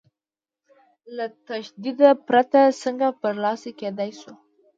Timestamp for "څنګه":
2.83-3.07